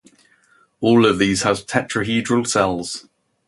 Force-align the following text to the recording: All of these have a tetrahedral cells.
All 0.79 1.05
of 1.05 1.19
these 1.19 1.43
have 1.43 1.59
a 1.59 1.61
tetrahedral 1.61 2.47
cells. 2.47 3.07